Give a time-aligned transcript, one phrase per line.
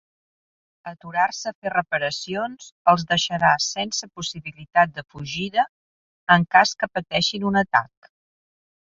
[0.91, 5.65] Aturar-se a fer reparacions, els deixarà sense possibilitat de fugida
[6.37, 8.09] en cas que pateixin un atac.